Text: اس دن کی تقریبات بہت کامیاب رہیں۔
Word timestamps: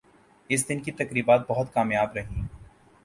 اس 0.49 0.67
دن 0.69 0.79
کی 0.79 0.91
تقریبات 0.91 1.41
بہت 1.49 1.73
کامیاب 1.73 2.15
رہیں۔ 2.15 2.41